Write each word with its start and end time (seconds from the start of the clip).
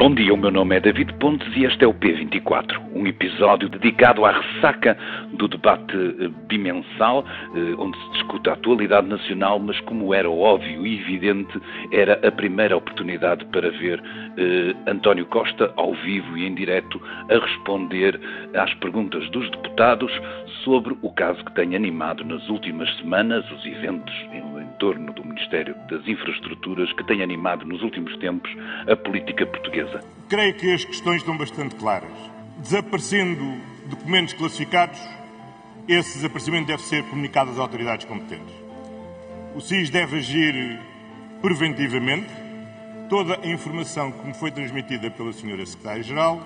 Bom 0.00 0.14
dia, 0.14 0.32
o 0.32 0.36
meu 0.38 0.50
nome 0.50 0.74
é 0.74 0.80
David 0.80 1.12
Pontes 1.18 1.46
e 1.54 1.64
este 1.64 1.84
é 1.84 1.86
o 1.86 1.92
P24, 1.92 2.80
um 2.94 3.06
episódio 3.06 3.68
dedicado 3.68 4.24
à 4.24 4.32
ressaca 4.32 4.96
do 5.34 5.46
debate 5.46 5.94
eh, 5.94 6.28
bimensal, 6.48 7.22
eh, 7.54 7.74
onde 7.76 7.98
se 7.98 8.12
discute 8.12 8.48
a 8.48 8.54
atualidade 8.54 9.06
nacional, 9.06 9.58
mas 9.58 9.78
como 9.80 10.14
era 10.14 10.30
óbvio 10.30 10.86
e 10.86 10.98
evidente, 11.00 11.52
era 11.92 12.14
a 12.26 12.32
primeira 12.32 12.78
oportunidade 12.78 13.44
para 13.52 13.70
ver 13.72 14.02
eh, 14.38 14.74
António 14.90 15.26
Costa 15.26 15.70
ao 15.76 15.92
vivo 15.92 16.34
e 16.38 16.46
em 16.46 16.54
direto 16.54 16.98
a 17.28 17.34
responder 17.38 18.18
às 18.54 18.72
perguntas 18.76 19.28
dos 19.32 19.50
deputados 19.50 20.10
sobre 20.64 20.96
o 21.02 21.12
caso 21.12 21.44
que 21.44 21.52
tem 21.52 21.76
animado 21.76 22.24
nas 22.24 22.48
últimas 22.48 22.88
semanas 22.96 23.44
os 23.52 23.66
eventos 23.66 24.14
em 24.32 24.66
torno 24.78 25.12
do 25.12 25.24
Ministério 25.24 25.74
das 25.90 26.06
Infraestruturas 26.08 26.90
que 26.94 27.04
tem 27.04 27.22
animado 27.22 27.66
nos 27.66 27.82
últimos 27.82 28.16
tempos 28.16 28.50
a 28.88 28.96
política 28.96 29.46
portuguesa. 29.46 29.89
Creio 30.28 30.54
que 30.54 30.72
as 30.72 30.84
questões 30.84 31.18
estão 31.18 31.36
bastante 31.36 31.74
claras. 31.74 32.12
Desaparecendo 32.58 33.60
documentos 33.86 34.34
classificados, 34.34 35.00
esse 35.88 36.18
desaparecimento 36.18 36.68
deve 36.68 36.82
ser 36.82 37.02
comunicado 37.04 37.50
às 37.50 37.58
autoridades 37.58 38.06
competentes. 38.06 38.54
O 39.54 39.60
SIS 39.60 39.90
deve 39.90 40.18
agir 40.18 40.78
preventivamente. 41.40 42.28
Toda 43.08 43.40
a 43.42 43.46
informação 43.46 44.12
que 44.12 44.24
me 44.24 44.34
foi 44.34 44.52
transmitida 44.52 45.10
pela 45.10 45.30
Sra. 45.30 45.66
Secretária-Geral 45.66 46.40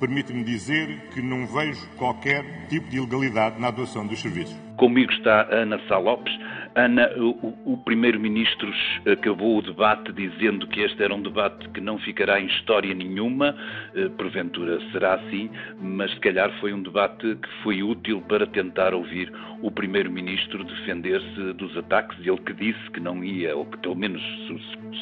permite-me 0.00 0.42
dizer 0.42 1.10
que 1.12 1.22
não 1.22 1.46
vejo 1.46 1.86
qualquer 1.96 2.66
tipo 2.68 2.88
de 2.88 2.96
ilegalidade 2.96 3.60
na 3.60 3.68
atuação 3.68 4.06
dos 4.06 4.20
serviços. 4.20 4.67
Comigo 4.78 5.12
está 5.12 5.48
Ana 5.50 5.80
Sá 5.88 5.98
Lopes. 5.98 6.32
Ana, 6.76 7.10
o, 7.16 7.72
o 7.72 7.76
Primeiro-Ministro 7.78 8.72
acabou 9.10 9.58
o 9.58 9.62
debate 9.62 10.12
dizendo 10.12 10.68
que 10.68 10.82
este 10.82 11.02
era 11.02 11.12
um 11.12 11.20
debate 11.20 11.68
que 11.70 11.80
não 11.80 11.98
ficará 11.98 12.40
em 12.40 12.46
história 12.46 12.94
nenhuma, 12.94 13.56
eh, 13.96 14.08
porventura 14.10 14.78
será 14.92 15.14
assim, 15.14 15.50
mas 15.80 16.12
se 16.12 16.20
calhar 16.20 16.52
foi 16.60 16.72
um 16.72 16.80
debate 16.80 17.34
que 17.34 17.48
foi 17.64 17.82
útil 17.82 18.22
para 18.28 18.46
tentar 18.46 18.94
ouvir 18.94 19.32
o 19.60 19.70
Primeiro-Ministro 19.72 20.62
defender-se 20.62 21.52
dos 21.54 21.76
ataques, 21.76 22.16
ele 22.24 22.38
que 22.38 22.52
disse 22.52 22.90
que 22.92 23.00
não 23.00 23.24
ia, 23.24 23.56
ou 23.56 23.66
que 23.66 23.78
pelo 23.78 23.96
menos 23.96 24.22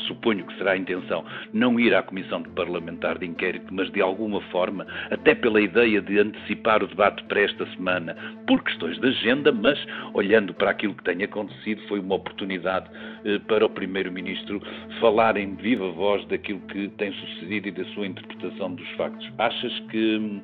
suponho 0.06 0.47
que 0.47 0.56
será 0.56 0.73
a 0.73 0.77
intenção, 0.79 1.25
não 1.53 1.79
ir 1.79 1.95
à 1.95 2.03
Comissão 2.03 2.42
Parlamentar 2.42 3.19
de 3.19 3.27
Inquérito, 3.27 3.67
mas 3.70 3.91
de 3.92 4.01
alguma 4.01 4.41
forma, 4.53 4.86
até 5.11 5.34
pela 5.34 5.61
ideia 5.61 6.01
de 6.01 6.19
antecipar 6.19 6.83
o 6.83 6.86
debate 6.86 7.23
para 7.25 7.41
esta 7.41 7.67
semana, 7.75 8.17
por 8.47 8.62
questões 8.62 8.98
de 8.98 9.08
agenda, 9.08 9.53
mas 9.67 9.84
olhando 10.14 10.55
para 10.55 10.70
aquilo 10.70 10.95
que 10.95 11.03
tem 11.03 11.25
acontecido, 11.25 11.83
foi 11.89 11.98
uma 11.98 12.14
oportunidade 12.14 12.89
eh, 13.25 13.41
para 13.48 13.67
o 13.67 13.69
Primeiro-Ministro 13.69 14.62
falar 15.00 15.36
em 15.36 15.56
viva 15.56 15.91
voz 15.91 16.25
daquilo 16.27 16.61
que 16.69 16.86
tem 16.91 17.12
sucedido 17.12 17.67
e 17.67 17.73
da 17.73 17.84
sua 17.86 18.06
interpretação 18.06 18.73
dos 18.77 18.89
factos. 18.92 19.28
Achas 19.36 19.77
que 19.91 20.19
hum, 20.19 20.41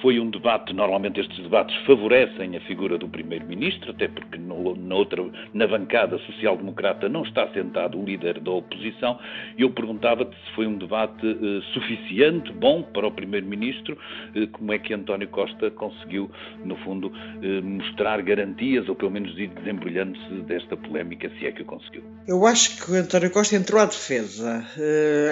foi 0.00 0.18
um 0.20 0.30
debate, 0.30 0.72
normalmente 0.72 1.20
estes 1.20 1.38
debates 1.42 1.74
favorecem 1.86 2.56
a 2.56 2.60
figura 2.60 2.98
do 2.98 3.08
Primeiro-Ministro, 3.08 3.90
até 3.90 4.08
porque 4.08 4.38
no, 4.38 4.74
na, 4.76 4.94
outra, 4.94 5.24
na 5.52 5.66
bancada 5.66 6.18
social-democrata 6.18 7.08
não 7.08 7.22
está 7.22 7.48
sentado 7.52 7.98
o 7.98 8.04
líder 8.04 8.40
da 8.40 8.50
oposição, 8.50 9.18
eu 9.58 9.70
perguntava-te 9.70 10.34
se 10.34 10.54
foi 10.54 10.66
um 10.66 10.76
debate 10.76 11.26
eh, 11.26 11.62
suficiente, 11.72 12.52
bom 12.52 12.82
para 12.82 13.06
o 13.06 13.12
Primeiro-Ministro, 13.12 13.98
eh, 14.34 14.46
como 14.52 14.72
é 14.72 14.78
que 14.78 14.92
António 14.94 15.28
Costa 15.28 15.70
conseguiu, 15.70 16.30
no 16.64 16.76
fundo, 16.78 17.12
eh, 17.42 17.60
mostrar 17.60 18.22
garantias, 18.22 18.88
ou 18.88 18.94
pelo 18.94 19.10
menos 19.10 19.36
ir 19.38 19.48
desembrulhando-se 19.48 20.42
desta 20.42 20.76
polémica, 20.76 21.30
se 21.38 21.46
é 21.46 21.52
que 21.52 21.62
o 21.62 21.64
conseguiu. 21.64 22.04
Eu 22.26 22.46
acho 22.46 22.84
que 22.84 22.96
António 22.96 23.30
Costa 23.30 23.56
entrou 23.56 23.80
à 23.80 23.86
defesa. 23.86 24.64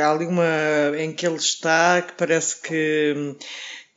há 0.02 0.10
ali 0.10 0.26
uma 0.26 0.44
em 0.98 1.12
que 1.12 1.26
ele 1.26 1.36
está 1.36 2.02
que 2.02 2.14
parece 2.14 2.60
que 2.62 3.36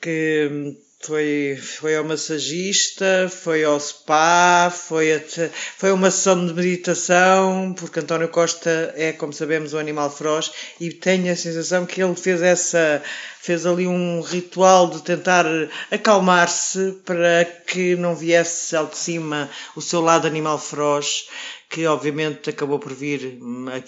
que 0.06 0.78
foi, 1.02 1.58
foi 1.60 1.96
ao 1.96 2.04
massagista, 2.04 3.28
foi 3.28 3.64
ao 3.64 3.80
spa, 3.80 4.72
foi, 4.72 5.14
a, 5.14 5.22
foi 5.78 5.92
uma 5.92 6.12
sessão 6.12 6.46
de 6.46 6.54
meditação, 6.54 7.74
porque 7.76 8.02
António 8.02 8.30
Costa 8.30 8.94
é, 8.96 9.12
como 9.12 9.34
sabemos, 9.34 9.74
um 9.74 9.80
animal 9.80 10.12
feroz 10.12 10.52
e 10.80 10.92
tenho 10.92 11.34
a 11.34 11.36
sensação 11.36 11.88
que 11.88 12.04
ele 12.04 12.16
fez 12.16 12.44
essa 12.44 13.02
fez 13.42 13.66
ali 13.66 13.88
um 13.88 14.22
ritual 14.22 14.92
de 14.92 15.02
tentar 15.02 15.46
acalmar-se 15.90 17.00
para 17.04 17.46
que 17.46 17.96
não 17.96 18.16
viesse 18.16 18.76
ao 18.76 18.86
de 18.86 18.98
cima 18.98 19.50
o 19.76 19.82
seu 19.82 20.02
lado 20.02 20.28
animal 20.28 20.60
feroz, 20.60 21.28
que 21.68 21.88
obviamente 21.88 22.52
acabou 22.52 22.78
por 22.78 22.94
vir 22.94 23.40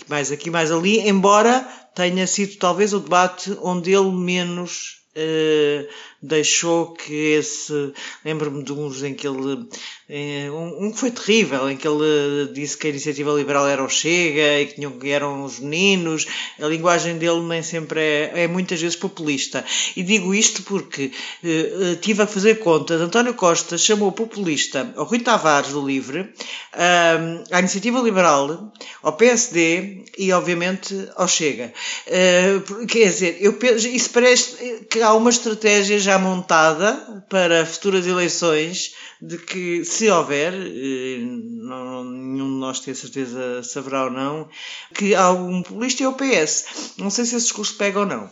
mais 0.07 0.31
aqui, 0.31 0.49
mais 0.49 0.71
ali, 0.71 1.07
embora 1.07 1.59
tenha 1.93 2.25
sido 2.25 2.55
talvez 2.57 2.91
o 2.91 2.99
debate 2.99 3.55
onde 3.61 3.91
ele 3.91 4.11
menos 4.11 4.97
Uh, 5.17 5.83
deixou 6.21 6.93
que 6.93 7.13
esse. 7.13 7.93
Lembro-me 8.25 8.63
de 8.63 8.73
uns 8.73 9.03
em 9.03 9.13
que 9.13 9.27
ele. 9.27 9.67
Eh, 10.09 10.49
um, 10.51 10.89
que 10.91 10.99
foi 10.99 11.11
terrível, 11.11 11.69
em 11.69 11.75
que 11.75 11.85
ele 11.85 12.47
disse 12.53 12.77
que 12.77 12.87
a 12.87 12.89
iniciativa 12.89 13.31
liberal 13.33 13.67
era 13.67 13.83
o 13.83 13.89
Chega 13.89 14.61
e 14.61 14.67
que 14.67 15.09
eram 15.09 15.43
os 15.43 15.59
meninos. 15.59 16.25
A 16.61 16.65
linguagem 16.65 17.17
dele 17.17 17.41
nem 17.41 17.61
sempre 17.61 17.99
é, 17.99 18.43
é 18.43 18.47
muitas 18.47 18.81
vezes 18.81 18.95
populista. 18.95 19.65
E 19.95 20.03
digo 20.03 20.33
isto 20.33 20.63
porque 20.63 21.11
uh, 21.43 21.95
tive 21.97 22.23
a 22.23 22.27
fazer 22.27 22.55
contas. 22.59 23.01
António 23.01 23.33
Costa 23.33 23.77
chamou 23.77 24.11
populista 24.11 24.93
ao 24.95 25.05
Rui 25.05 25.19
Tavares 25.19 25.71
do 25.71 25.85
Livre, 25.85 26.21
uh, 26.21 27.43
à 27.51 27.59
iniciativa 27.59 27.99
liberal, 27.99 28.71
ao 29.03 29.13
PSD 29.13 30.05
e, 30.17 30.31
obviamente, 30.31 31.09
ao 31.15 31.27
Chega. 31.27 31.73
Uh, 32.07 32.85
quer 32.87 33.09
dizer, 33.09 33.37
eu, 33.41 33.57
isso 33.75 34.09
parece 34.11 34.85
que 34.89 35.01
há 35.01 35.13
uma 35.13 35.29
estratégia 35.29 35.99
já 36.07 36.17
montada 36.17 36.93
para 37.27 37.65
futuras 37.65 38.07
eleições 38.07 38.95
de 39.21 39.37
que, 39.37 39.83
se 39.83 40.09
houver, 40.09 40.53
eh, 40.53 41.19
não, 41.21 42.03
nenhum 42.03 42.47
de 42.47 42.59
nós 42.59 42.79
tem 42.79 42.93
certeza 42.93 43.63
se 43.63 43.77
haverá 43.79 44.05
ou 44.05 44.11
não, 44.11 44.47
que 44.93 45.15
há 45.15 45.31
um 45.31 45.61
populista 45.61 46.03
e 46.03 46.05
o 46.05 46.13
PS. 46.13 46.95
Não 46.97 47.09
sei 47.09 47.25
se 47.25 47.35
esse 47.35 47.45
discurso 47.45 47.77
pega 47.77 47.99
ou 47.99 48.05
não. 48.05 48.29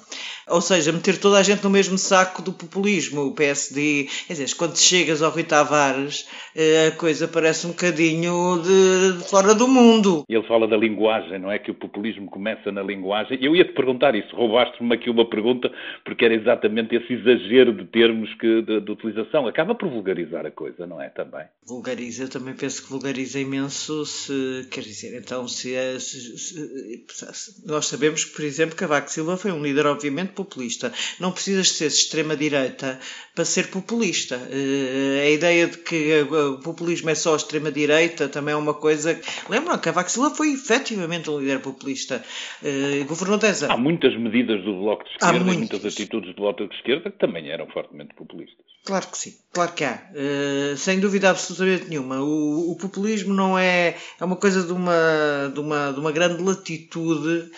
Ou 0.47 0.62
seja, 0.62 0.91
meter 0.91 1.19
toda 1.19 1.40
a 1.40 1.44
gente 1.44 1.63
no 1.63 1.72
mesmo 1.72 1.97
saco 1.97 2.40
do 2.41 2.53
populismo, 2.53 3.22
o 3.22 3.34
PSD. 3.34 4.07
Quer 4.28 4.34
dizer, 4.34 4.56
quando 4.56 4.78
chegas 4.78 5.23
ao 5.23 5.31
Rui 5.31 5.44
Tavares, 5.44 6.29
eh, 6.56 6.90
a 6.90 6.91
coisa 6.91 7.28
parece 7.28 7.66
um 7.66 7.72
bocadinho 7.72 8.62
de, 8.62 9.17
de 9.17 9.29
fora 9.29 9.56
do 9.56 9.67
mundo. 9.67 10.23
Ele 10.29 10.47
fala 10.47 10.67
da 10.67 10.78
linguagem, 10.78 11.40
não 11.40 11.52
é? 11.52 11.57
Que 11.57 11.72
o 11.72 11.73
populismo 11.73 12.29
começa 12.29 12.72
na 12.72 12.84
linguagem. 12.84 13.40
Eu 13.41 13.56
ia-te 13.56 13.73
perguntar 13.73 14.13
isso, 14.13 14.35
roubaste-me 14.35 14.94
aqui 14.94 15.09
uma 15.09 15.28
pergunta, 15.28 15.72
porque 16.03 16.23
era 16.25 16.35
exatamente 16.35 16.96
esse 16.96 17.13
exagero 17.13 17.73
de 17.73 17.85
termos 17.85 18.31
que, 18.35 18.62
de, 18.62 18.81
de 18.81 18.91
utilização. 18.91 19.47
Acaba 19.47 19.73
por 19.73 19.90
vulgarizar 19.90 20.46
a 20.46 20.52
coisa, 20.52 20.75
não 20.80 21.02
é? 21.02 21.09
Também. 21.09 21.46
Vulgariza, 21.63 22.24
eu 22.24 22.30
também 22.30 22.53
penso 22.53 22.84
que 22.84 22.90
vulgariza 22.90 23.40
imenso 23.40 24.06
se, 24.06 24.68
quer 24.69 24.81
dizer, 24.81 25.18
então 25.18 25.47
se, 25.47 25.74
é, 25.74 25.97
se, 26.00 26.38
se, 26.38 27.34
se 27.34 27.68
nós 27.68 27.88
sabemos 27.88 28.25
que, 28.25 28.36
por 28.36 28.44
exemplo, 28.44 28.75
Cavaco 28.75 29.09
Silva 29.09 29.38
foi 29.38 29.52
um 29.52 29.62
líder, 29.62 29.85
obviamente, 29.85 30.34
populista. 30.34 30.91
Não 31.19 31.31
precisas 31.31 31.72
ser 31.72 31.88
extrema-direita 31.88 33.00
para 33.34 33.46
ser 33.46 33.68
populista. 33.69 34.38
Uh, 34.38 35.22
a 35.22 35.30
ideia 35.30 35.68
de 35.68 35.78
que 35.78 36.22
o 36.22 36.59
populismo 36.59 37.09
é 37.09 37.16
só 37.16 37.35
extrema-direita 37.35 38.28
também 38.30 38.53
é 38.53 38.58
uma 38.58 38.74
coisa. 38.74 39.19
Lembram, 39.50 39.78
Cavaco 39.78 40.09
Silva 40.09 40.35
foi 40.35 40.53
efetivamente 40.53 41.30
um 41.30 41.40
líder 41.40 41.59
populista. 41.62 42.24
Uh, 42.62 43.06
governou 43.06 43.38
10 43.38 43.64
anos. 43.64 43.75
Há 43.75 43.78
muitas 43.78 44.18
medidas 44.18 44.64
do 44.64 44.74
Bloco 44.80 45.03
de 45.03 45.12
Esquerda 45.12 45.38
e 45.38 45.58
muitas 45.58 45.85
atitudes 45.85 46.35
do 46.35 46.41
Bloco 46.41 46.68
de 46.68 46.75
Esquerda 46.75 47.12
que 47.12 47.18
também 47.18 47.50
eram 47.50 47.68
fortemente 47.68 48.14
populistas. 48.16 48.75
Claro 48.85 49.07
que 49.07 49.18
sim, 49.18 49.35
claro 49.51 49.73
que 49.73 49.84
há. 49.84 50.00
Uh, 50.12 50.78
sem 50.78 51.00
dúvida 51.00 51.31
absolutamente 51.31 51.90
nenhuma. 51.90 52.22
O, 52.22 52.72
o, 52.72 52.75
populismo 52.75 53.34
não 53.34 53.57
é, 53.57 53.97
é 54.19 54.23
uma 54.23 54.35
coisa 54.35 54.62
de 54.62 54.72
uma, 54.72 55.51
de 55.51 55.59
uma, 55.59 55.91
de 55.91 56.00
uma 56.00 56.12
grande 56.12 56.44
latitude. 56.44 57.51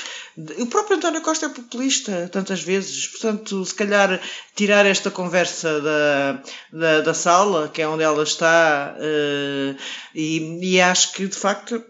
O 0.58 0.66
próprio 0.68 0.96
António 0.96 1.22
Costa 1.22 1.48
é 1.48 1.50
populista 1.50 2.30
tantas 2.32 2.62
vezes, 2.64 3.08
portanto, 3.08 3.66
se 3.66 3.76
calhar 3.76 4.22
tirar 4.56 4.86
esta 4.86 5.12
conversa 5.12 5.82
da, 5.82 6.44
da, 6.72 7.02
da 7.02 7.14
sala, 7.14 7.68
que 7.68 7.82
é 7.82 7.88
onde 7.90 8.04
ela 8.04 8.24
está, 8.24 8.96
uh, 8.98 9.78
e, 10.16 10.60
e 10.62 10.80
acho 10.80 11.12
que 11.12 11.28
de 11.28 11.36
facto 11.36 11.84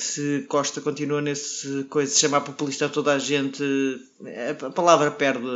se 0.00 0.46
Costa 0.48 0.80
continua 0.80 1.20
nesse 1.20 1.84
coisa, 1.84 2.10
se 2.10 2.20
chamar 2.20 2.40
populista 2.40 2.86
a 2.86 2.88
toda 2.88 3.14
a 3.14 3.18
gente, 3.18 3.62
a 4.66 4.70
palavra 4.70 5.10
perde 5.10 5.46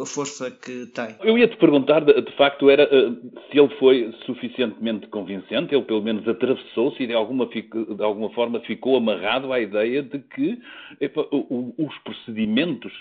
a 0.00 0.06
força 0.06 0.50
que 0.50 0.86
tem. 0.86 1.16
Eu 1.22 1.38
ia 1.38 1.48
te 1.48 1.56
perguntar, 1.56 2.00
de 2.04 2.36
facto, 2.36 2.70
era 2.70 2.82
eh, 2.84 3.12
se 3.50 3.58
ele 3.58 3.74
foi 3.78 4.12
suficientemente 4.26 5.06
convincente, 5.08 5.74
ele 5.74 5.84
pelo 5.84 6.02
menos 6.02 6.26
atravessou-se 6.26 7.02
e 7.02 7.06
de 7.06 7.14
alguma, 7.14 7.46
de 7.46 8.02
alguma 8.02 8.30
forma 8.30 8.60
ficou 8.60 8.96
amarrado 8.96 9.52
à 9.52 9.60
ideia 9.60 10.02
de 10.02 10.18
que 10.18 10.58
epa, 11.00 11.26
os 11.30 11.98
procedimentos 12.04 12.92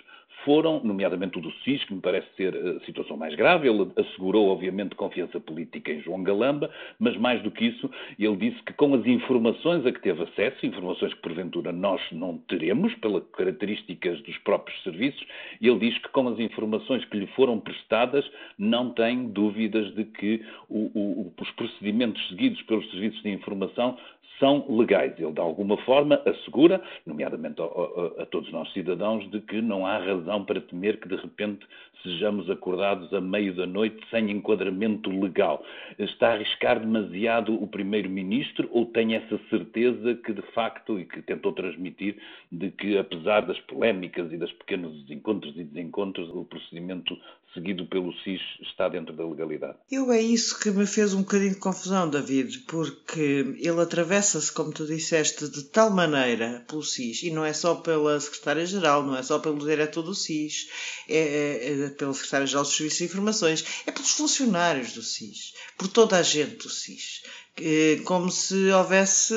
foram, 0.44 0.82
nomeadamente 0.84 1.38
o 1.38 1.42
do 1.42 1.52
SIS, 1.64 1.84
que 1.86 1.94
me 1.94 2.02
parece 2.02 2.28
ser 2.36 2.56
a 2.56 2.80
situação 2.86 3.18
mais 3.18 3.36
grave. 3.36 3.68
Ele 3.68 3.92
assegurou, 3.96 4.50
obviamente, 4.50 4.96
confiança 4.96 5.40
política 5.40 5.92
em 5.92 6.02
João 6.02 6.24
Galamba, 6.24 6.70
mas 7.00 7.16
mais 7.18 7.42
do 7.42 7.52
que 7.52 7.66
isso, 7.66 7.90
ele 8.18 8.36
disse 8.38 8.62
que 8.64 8.74
com 8.74 8.94
as 8.94 9.06
informações 9.06 9.86
a 9.86 9.92
que 9.92 10.02
teve 10.02 10.24
acesso, 10.24 10.66
informações 10.66 11.14
que 11.14 11.22
porventura 11.22 11.72
nós 11.72 12.02
não 12.12 12.38
teremos, 12.38 12.94
pelas 12.96 13.24
características 13.32 14.22
dos 14.22 14.38
próprios 14.40 14.82
serviços, 14.84 15.26
ele 15.62 15.80
diz 15.80 15.98
que 16.00 16.10
com 16.10 16.28
as 16.28 16.40
informações 16.40 17.04
que 17.06 17.18
lhe 17.18 17.28
foram 17.28 17.60
prestadas, 17.60 18.30
não 18.58 18.92
tem 18.92 19.28
dúvidas 19.30 19.94
de 19.96 20.06
que 20.06 20.44
o, 20.70 20.92
o, 20.94 21.34
os 21.40 21.52
procedimentos 21.52 22.28
seguidos 22.30 22.62
pelos 22.64 22.90
serviços 22.92 23.22
de 23.22 23.30
informação 23.30 23.98
são 24.40 24.66
legais. 24.70 25.14
Ele, 25.20 25.32
de 25.32 25.40
alguma 25.40 25.78
forma, 25.78 26.22
assegura, 26.26 26.82
nomeadamente 27.06 27.62
a, 27.62 27.66
a, 27.66 28.24
a, 28.24 28.26
todos 28.26 28.52
nós 28.52 28.72
cidadãos, 28.74 29.30
de 29.32 29.40
que 29.42 29.62
não 29.62 29.86
há 29.86 29.98
razão 29.98 30.44
para 30.44 30.62
temer 30.62 31.00
que, 31.00 31.08
de 31.08 31.16
repente, 31.16 31.66
sejamos 32.04 32.50
acordados 32.50 33.14
a 33.14 33.22
meio 33.22 33.56
da 33.56 33.66
noite 33.66 34.00
sem 34.10 34.30
enquadramento 34.32 35.10
legal. 35.10 35.64
Está 35.98 36.30
a 36.30 36.34
arriscar 36.34 36.80
demasiado 36.80 37.54
o 37.54 37.68
Primeiro-Ministro 37.68 38.70
ou 38.72 38.86
tem 38.86 39.16
essa 39.16 39.40
certeza 39.50 40.16
que, 40.16 40.34
de 40.34 40.42
facto, 40.54 41.00
e 41.00 41.06
que 41.06 41.22
tentou 41.22 41.52
transmitir, 41.54 42.18
de 42.52 42.72
que, 42.72 42.98
apesar 42.98 43.42
das 43.42 43.60
polémicas 43.62 44.32
e 44.32 44.38
dos 44.38 44.52
pequenos 44.54 45.10
encontros 45.10 45.56
e 45.58 45.64
desencontros, 45.64 46.30
o 46.30 46.46
procedimento 46.46 47.18
seguido 47.54 47.86
pelo 47.86 48.14
SIS 48.20 48.42
está 48.62 48.88
dentro 48.88 49.14
da 49.14 49.26
legalidade? 49.26 49.78
Eu 49.92 50.12
é 50.12 50.22
isso 50.22 50.60
que 50.60 50.72
me 50.72 50.86
fez 50.86 51.14
um 51.14 51.22
bocadinho 51.22 51.54
de 51.54 51.60
confusão, 51.60 52.10
David, 52.10 52.60
porque 52.60 53.56
ele 53.60 53.82
atravessa-se, 53.82 54.54
como 54.54 54.72
tu 54.72 54.86
disseste, 54.86 55.50
de 55.50 55.64
tal 55.66 55.90
maneira 55.92 56.64
pelo 56.68 56.84
SIS, 56.84 57.24
e 57.24 57.32
não 57.32 57.44
é 57.46 57.54
só 57.54 57.76
pela 57.76 58.20
Secretária-Geral, 58.20 59.04
não 59.04 59.16
é 59.16 59.24
só 59.24 59.40
pelo 59.40 59.60
diretor 59.60 60.02
do 60.02 60.16
SIS, 60.16 60.70
é, 61.10 61.18
é, 61.18 61.84
é 61.86 61.90
pelo 61.92 62.14
Secretário-Geral 62.14 62.64
dos 62.64 62.76
Serviços 62.76 63.00
de 63.00 63.06
Informações, 63.06 63.66
é 63.86 63.92
pelos 63.92 64.12
funcionários 64.12 64.94
do 64.94 65.02
SIS, 65.02 65.54
por 65.78 65.88
toda 65.88 66.18
a 66.18 66.24
gente 66.24 66.56
do 66.56 66.70
SIS 66.70 67.22
como 68.06 68.32
se 68.32 68.72
houvesse, 68.72 69.34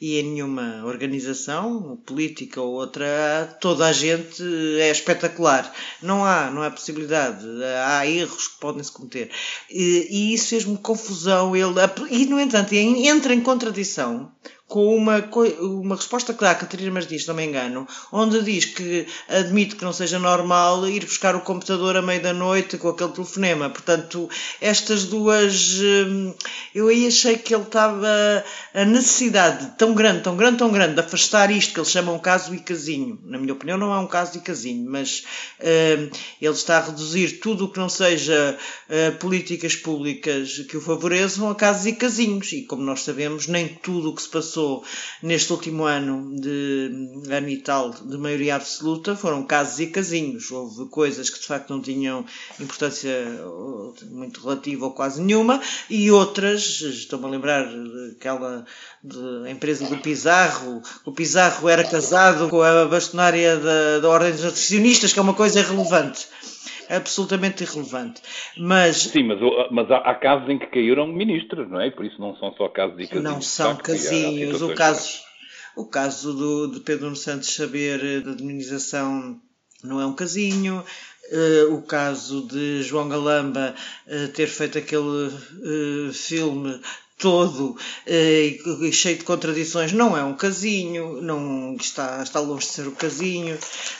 e 0.00 0.18
em 0.18 0.22
nenhuma 0.22 0.84
organização, 0.84 1.96
política 2.06 2.60
ou 2.60 2.74
outra, 2.74 3.56
toda 3.60 3.86
a 3.86 3.92
gente 3.92 4.42
é 4.78 4.90
espetacular. 4.90 5.72
Não 6.02 6.24
há, 6.24 6.50
não 6.50 6.62
há 6.62 6.70
possibilidade. 6.70 7.44
Há 7.86 8.06
erros 8.06 8.48
que 8.48 8.60
podem 8.60 8.82
se 8.82 8.92
cometer. 8.92 9.30
E, 9.70 10.08
e 10.10 10.34
isso 10.34 10.48
fez-me 10.48 10.76
confusão. 10.78 11.56
Ele, 11.56 11.74
e, 12.10 12.26
no 12.26 12.38
entanto, 12.38 12.74
entra 12.74 13.34
em 13.34 13.40
contradição 13.40 14.30
com 14.68 14.94
uma, 14.94 15.26
uma 15.60 15.96
resposta 15.96 16.34
que 16.34 16.42
dá 16.42 16.50
a 16.50 16.54
Catarina 16.54 16.92
Martins, 16.92 17.26
não 17.26 17.34
me 17.34 17.46
engano, 17.46 17.88
onde 18.12 18.42
diz 18.42 18.66
que 18.66 19.06
admite 19.26 19.76
que 19.76 19.84
não 19.84 19.94
seja 19.94 20.18
normal 20.18 20.86
ir 20.86 21.06
buscar 21.06 21.34
o 21.34 21.40
computador 21.40 21.96
à 21.96 22.02
meia 22.02 22.20
da 22.20 22.34
noite 22.34 22.76
com 22.76 22.88
aquele 22.90 23.12
telefonema. 23.12 23.70
Portanto, 23.70 24.28
estas 24.60 25.04
duas. 25.04 25.80
Hum, 25.80 26.34
eu 26.74 26.88
aí 26.88 27.06
achei 27.06 27.38
que 27.38 27.54
ele 27.54 27.62
estava. 27.62 28.06
A 28.74 28.84
necessidade 28.84 29.72
tão 29.78 29.94
grande, 29.94 30.22
tão 30.22 30.36
grande, 30.36 30.58
tão 30.58 30.70
grande 30.70 30.94
de 30.94 31.00
afastar 31.00 31.50
isto 31.50 31.72
que 31.72 31.80
eles 31.80 31.90
chamam 31.90 32.18
caso 32.18 32.54
e 32.54 32.58
casinho. 32.60 33.18
Na 33.24 33.38
minha 33.38 33.54
opinião, 33.54 33.78
não 33.78 33.92
é 33.94 33.98
um 33.98 34.06
caso 34.06 34.36
e 34.36 34.40
casinho, 34.40 34.88
mas 34.90 35.24
uh, 35.60 36.10
ele 36.40 36.54
está 36.54 36.76
a 36.76 36.84
reduzir 36.84 37.40
tudo 37.40 37.64
o 37.64 37.72
que 37.72 37.78
não 37.78 37.88
seja 37.88 38.58
uh, 38.90 39.18
políticas 39.18 39.74
públicas 39.74 40.58
que 40.68 40.76
o 40.76 40.80
favoreçam 40.80 41.48
a 41.48 41.54
casos 41.54 41.86
e 41.86 41.94
casinhos. 41.94 42.52
E 42.52 42.62
como 42.62 42.82
nós 42.82 43.02
sabemos, 43.02 43.46
nem 43.46 43.66
tudo 43.66 44.10
o 44.10 44.14
que 44.14 44.20
se 44.20 44.28
passou 44.28 44.57
passou 44.58 44.82
neste 45.22 45.52
último 45.52 45.84
ano 45.84 46.34
de 46.40 46.90
ano 47.30 47.48
e 47.48 47.58
tal 47.58 47.90
de 47.90 48.18
maioria 48.18 48.56
absoluta 48.56 49.14
foram 49.14 49.44
casos 49.44 49.78
e 49.78 49.86
casinhos. 49.86 50.50
Houve 50.50 50.88
coisas 50.90 51.30
que 51.30 51.38
de 51.38 51.46
facto 51.46 51.70
não 51.70 51.80
tinham 51.80 52.24
importância 52.58 53.10
muito 54.10 54.42
relativa 54.42 54.86
ou 54.86 54.92
quase 54.92 55.22
nenhuma 55.22 55.60
e 55.88 56.10
outras, 56.10 56.80
estou-me 56.80 57.26
a 57.26 57.28
lembrar 57.28 57.64
daquela 57.64 58.64
de 59.02 59.50
empresa 59.50 59.86
do 59.86 59.98
Pizarro. 59.98 60.82
O 61.04 61.12
Pizarro 61.12 61.68
era 61.68 61.84
casado 61.84 62.48
com 62.48 62.60
a 62.60 62.86
bastonária 62.86 63.56
da, 63.56 64.00
da 64.00 64.08
Ordem 64.08 64.32
dos 64.32 64.42
Nutricionistas, 64.42 65.12
que 65.12 65.18
é 65.18 65.22
uma 65.22 65.34
coisa 65.34 65.60
irrelevante 65.60 66.26
absolutamente 66.96 67.62
irrelevante. 67.62 68.22
Mas, 68.56 68.96
Sim, 68.96 69.24
mas, 69.24 69.38
mas 69.70 69.90
há, 69.90 69.98
há, 69.98 70.14
casos 70.14 70.48
em 70.48 70.58
que 70.58 70.66
caíram 70.66 71.06
ministros, 71.06 71.70
não 71.70 71.80
é? 71.80 71.90
Por 71.90 72.04
isso 72.04 72.20
não 72.20 72.36
são 72.36 72.52
só 72.54 72.68
casos 72.68 72.98
e 72.98 73.06
casinhos. 73.06 73.24
Não 73.24 73.42
são 73.42 73.76
casinhos. 73.76 74.62
O 74.62 74.74
caso, 74.74 75.18
o 75.76 75.84
caso 75.86 76.32
do, 76.32 76.72
de 76.72 76.80
Pedro 76.80 77.14
Santos 77.14 77.54
saber 77.54 78.04
eh, 78.04 78.20
da 78.20 78.32
administração 78.32 79.40
não 79.82 80.00
é 80.00 80.06
um 80.06 80.14
casinho. 80.14 80.84
Uh, 81.30 81.74
o 81.74 81.82
caso 81.82 82.46
de 82.48 82.82
João 82.82 83.06
Galamba 83.06 83.74
uh, 84.06 84.28
ter 84.28 84.46
feito 84.46 84.78
aquele 84.78 85.26
uh, 85.26 86.12
filme 86.12 86.80
todo 87.18 87.76
uh, 88.06 88.92
cheio 88.92 89.18
de 89.18 89.24
contradições, 89.24 89.92
não 89.92 90.16
é 90.16 90.22
um 90.22 90.34
casinho, 90.34 91.20
não 91.20 91.74
está, 91.74 92.22
está 92.22 92.38
longe 92.38 92.66
de 92.66 92.72
ser 92.72 92.86
o 92.86 92.90
um 92.90 92.94
casinho, 92.94 93.58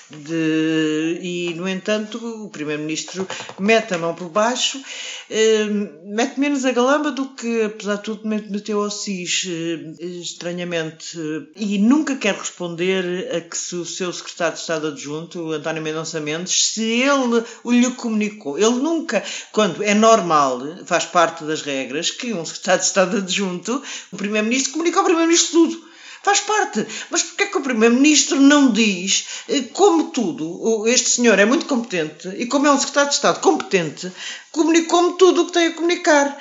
de, 0.08 1.18
e 1.20 1.52
no 1.56 1.68
entanto 1.68 2.44
o 2.44 2.48
Primeiro-Ministro 2.48 3.26
mete 3.58 3.92
a 3.92 3.98
mão 3.98 4.14
por 4.14 4.28
baixo, 4.28 4.78
uh, 4.78 6.08
mete 6.14 6.38
menos 6.38 6.64
a 6.64 6.70
galamba 6.70 7.10
do 7.10 7.30
que, 7.30 7.62
apesar 7.62 7.96
de 7.96 8.02
tudo, 8.04 8.26
meteu 8.26 8.82
ao 8.82 8.90
SIS 8.90 9.44
uh, 9.44 10.04
estranhamente, 10.20 11.18
e 11.56 11.76
nunca 11.76 12.14
quer 12.14 12.36
responder 12.36 13.34
a 13.34 13.40
que 13.40 13.58
se 13.58 13.74
o 13.74 13.84
seu 13.84 14.12
secretário 14.12 14.54
de 14.54 14.60
Estado 14.60 14.86
adjunto, 14.88 15.52
António 15.52 15.82
Mendonça 15.82 16.20
Mendes, 16.20 16.66
se 16.66 16.82
ele 16.82 17.42
o 17.64 17.72
lhe 17.72 17.90
comunicou. 17.90 18.56
Ele 18.56 18.76
nunca, 18.76 19.24
quando 19.50 19.82
é 19.82 19.92
normal, 19.92 20.60
faz 20.86 21.04
parte 21.04 21.42
das 21.44 21.62
regras, 21.62 22.12
que 22.12 22.32
um 22.32 22.44
secretário 22.44 22.80
de 22.80 22.86
Estado 22.86 23.07
Adjunto, 23.16 23.82
o 24.12 24.16
Primeiro-Ministro 24.16 24.72
comunica 24.72 24.98
ao 24.98 25.04
Primeiro-Ministro 25.04 25.52
tudo. 25.52 25.88
Faz 26.22 26.40
parte. 26.40 26.86
Mas 27.10 27.22
porquê 27.22 27.46
que 27.46 27.56
o 27.56 27.62
Primeiro-Ministro 27.62 28.40
não 28.40 28.70
diz, 28.72 29.26
eh, 29.48 29.62
como 29.72 30.10
tudo, 30.10 30.86
este 30.86 31.10
senhor 31.10 31.38
é 31.38 31.44
muito 31.44 31.66
competente 31.66 32.28
e 32.36 32.46
como 32.46 32.66
é 32.66 32.72
um 32.72 32.78
secretário 32.78 33.10
de 33.10 33.14
Estado 33.14 33.40
competente, 33.40 34.12
comunicou-me 34.52 35.16
tudo 35.16 35.42
o 35.42 35.46
que 35.46 35.52
tem 35.52 35.68
a 35.68 35.72
comunicar. 35.72 36.36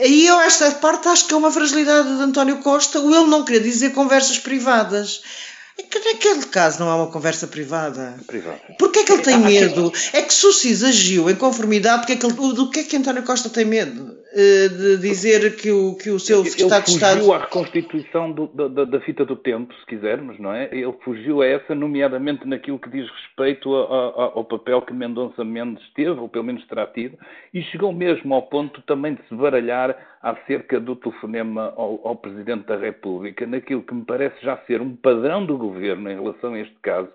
Aí 0.00 0.26
eu, 0.26 0.40
esta 0.40 0.70
parte, 0.72 1.08
acho 1.08 1.26
que 1.26 1.34
é 1.34 1.36
uma 1.36 1.50
fragilidade 1.50 2.16
de 2.16 2.22
António 2.22 2.58
Costa, 2.58 3.00
o 3.00 3.14
ele 3.14 3.26
não 3.26 3.44
querer 3.44 3.60
dizer 3.60 3.92
conversas 3.92 4.38
privadas. 4.38 5.20
É 5.78 5.82
que 5.82 5.98
naquele 5.98 6.46
caso 6.46 6.80
não 6.80 6.90
há 6.90 6.96
uma 6.96 7.10
conversa 7.10 7.46
privada. 7.46 8.16
Privada. 8.26 8.60
Porquê 8.78 9.00
é 9.00 9.04
que 9.04 9.12
ele 9.12 9.22
tem 9.22 9.38
medo? 9.38 9.92
É 10.12 10.22
que 10.22 10.32
CIS 10.32 10.84
agiu 10.84 11.28
em 11.28 11.34
conformidade, 11.34 12.02
porque 12.02 12.12
é 12.12 12.16
que 12.16 12.26
ele, 12.26 12.54
do 12.54 12.70
que 12.70 12.80
é 12.80 12.84
que 12.84 12.96
António 12.96 13.24
Costa 13.24 13.50
tem 13.50 13.64
medo? 13.64 14.24
Eh, 14.36 14.68
de 14.68 14.96
dizer 14.96 15.54
que 15.54 15.70
o, 15.70 15.94
que 15.94 16.10
o 16.10 16.18
seu 16.18 16.44
secretário 16.44 16.84
de 16.84 16.90
Estado. 16.90 17.12
Ele 17.12 17.20
fugiu 17.20 17.34
à 17.34 17.38
reconstituição 17.38 18.32
do, 18.32 18.48
da, 18.48 18.84
da, 18.84 19.00
fita 19.02 19.24
do 19.24 19.36
tempo, 19.36 19.72
se 19.74 19.86
quisermos, 19.86 20.40
não 20.40 20.52
é? 20.52 20.68
Ele 20.72 20.92
fugiu 21.04 21.40
a 21.40 21.46
essa, 21.46 21.72
nomeadamente 21.72 22.44
naquilo 22.44 22.80
que 22.80 22.90
diz 22.90 23.08
respeito 23.08 23.72
a, 23.72 23.84
a, 23.84 24.22
ao 24.34 24.44
papel 24.44 24.82
que 24.82 24.92
Mendonça 24.92 25.44
Mendes 25.44 25.84
teve, 25.94 26.18
ou 26.18 26.28
pelo 26.28 26.42
menos 26.42 26.66
terá 26.66 26.84
tido, 26.84 27.16
e 27.52 27.62
chegou 27.62 27.92
mesmo 27.92 28.34
ao 28.34 28.42
ponto 28.42 28.82
também 28.82 29.14
de 29.14 29.20
se 29.28 29.34
baralhar 29.36 29.96
acerca 30.24 30.80
do 30.80 30.96
telefonema 30.96 31.74
ao, 31.76 32.00
ao 32.02 32.16
Presidente 32.16 32.66
da 32.66 32.76
República, 32.76 33.46
naquilo 33.46 33.82
que 33.82 33.92
me 33.92 34.06
parece 34.06 34.42
já 34.42 34.56
ser 34.66 34.80
um 34.80 34.96
padrão 34.96 35.44
do 35.44 35.58
governo 35.58 36.10
em 36.10 36.14
relação 36.14 36.54
a 36.54 36.60
este 36.60 36.74
caso, 36.80 37.10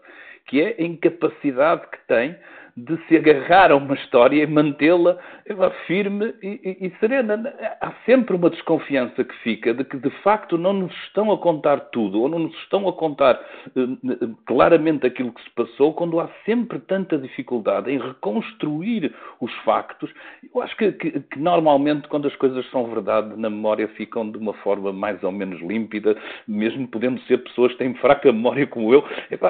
que 0.46 0.62
é 0.62 0.76
a 0.78 0.84
incapacidade 0.84 1.88
que 1.88 1.98
tem 2.08 2.38
de 2.86 2.98
se 3.08 3.18
agarrar 3.18 3.72
a 3.72 3.76
uma 3.76 3.96
história 3.96 4.44
e 4.44 4.48
mantê-la 4.48 5.18
firme 5.88 6.34
e, 6.42 6.78
e, 6.82 6.88
e, 6.88 7.00
serena. 7.00 7.54
Há 7.82 7.92
sempre 8.06 8.36
uma 8.36 8.50
desconfiança 8.50 9.24
que 9.24 9.36
fica 9.38 9.74
de 9.74 9.84
que, 9.84 9.98
de 9.98 10.10
facto, 10.22 10.58
não 10.58 10.74
nos 10.74 10.94
estão 11.06 11.32
a 11.32 11.38
contar 11.38 11.80
tudo, 11.92 12.22
ou 12.22 12.30
não 12.30 12.40
nos 12.40 12.56
estão 12.60 12.88
a 12.88 12.94
contar 12.94 13.40
uh, 13.76 14.36
claramente 14.46 15.06
aquilo 15.06 15.32
que 15.32 15.44
se 15.44 15.50
passou, 15.52 15.94
quando 15.94 16.20
há 16.20 16.30
sempre 16.46 16.80
tanta 16.80 17.18
dificuldade 17.18 17.92
em 17.92 18.00
reconstruir 18.00 19.14
os 19.42 19.54
factos. 19.66 20.12
Eu 20.54 20.62
acho 20.62 20.76
que, 20.78 20.92
que, 20.94 21.20
que 21.20 21.40
normalmente, 21.40 22.08
quando 22.08 22.28
as 22.28 22.36
coisas 22.36 22.70
são 22.70 22.86
verdade, 22.86 23.36
na 23.36 23.50
memória 23.50 23.88
ficam 23.90 24.30
de 24.30 24.38
uma 24.38 24.54
forma 24.54 24.94
mais 24.94 25.24
ou 25.24 25.32
menos 25.32 25.60
límpida, 25.62 26.16
mesmo 26.48 26.88
podendo 26.88 27.20
ser 27.22 27.40
pessoas 27.40 27.72
que 27.74 27.80
têm 27.80 27.94
fraca 27.96 28.32
memória 28.32 28.68
como 28.68 28.94
eu, 28.94 29.04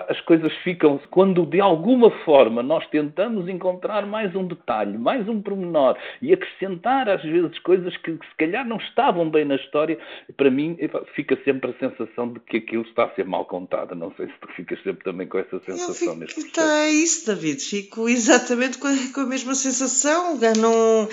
as 0.08 0.20
coisas 0.22 0.54
ficam, 0.58 1.00
quando 1.10 1.46
de 1.46 1.60
alguma 1.60 2.10
forma 2.24 2.64
nós 2.64 2.86
tentamos 2.88 3.19
tentamos 3.20 3.50
encontrar 3.50 4.06
mais 4.06 4.34
um 4.34 4.48
detalhe, 4.48 4.98
mais 4.98 5.28
um 5.28 5.42
pormenor 5.42 5.98
e 6.22 6.32
acrescentar 6.32 7.10
às 7.10 7.22
vezes 7.22 7.60
coisas 7.60 7.96
que, 7.98 8.14
que 8.14 8.26
se 8.26 8.36
calhar 8.38 8.66
não 8.66 8.78
estavam 8.78 9.30
bem 9.30 9.44
na 9.44 9.56
história, 9.56 10.00
para 10.38 10.50
mim 10.50 10.78
fica 11.14 11.38
sempre 11.44 11.72
a 11.72 11.90
sensação 11.90 12.32
de 12.32 12.40
que 12.40 12.58
aquilo 12.58 12.84
está 12.84 13.04
a 13.04 13.16
ser 13.16 13.26
mal 13.26 13.44
contado. 13.44 13.94
Não 13.94 14.14
sei 14.16 14.28
se 14.28 14.34
tu 14.40 14.48
ficas 14.56 14.82
sempre 14.84 15.04
também 15.04 15.28
com 15.28 15.38
essa 15.38 15.60
sensação 15.66 16.14
fico, 16.14 16.16
neste 16.16 16.40
Está 16.40 16.86
é 16.86 16.92
isso, 16.92 17.28
David. 17.28 17.62
Fico 17.62 18.08
exatamente 18.08 18.78
com 18.78 18.88
a, 18.88 18.96
com 19.14 19.22
a 19.22 19.26
mesma 19.26 19.54
sensação. 19.54 20.40
Não, 20.58 21.10